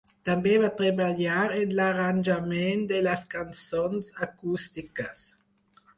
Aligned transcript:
També 0.27 0.53
va 0.61 0.69
treballar 0.79 1.43
en 1.57 1.75
l'arranjament 1.81 2.81
de 2.93 3.03
les 3.09 3.27
cançons 3.35 4.11
acústiques. 4.29 5.25